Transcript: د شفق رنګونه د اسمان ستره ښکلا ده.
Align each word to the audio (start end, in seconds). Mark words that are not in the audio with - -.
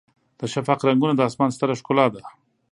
د 0.39 0.41
شفق 0.53 0.79
رنګونه 0.87 1.13
د 1.15 1.21
اسمان 1.29 1.49
ستره 1.55 1.73
ښکلا 1.79 2.05
ده. 2.13 2.21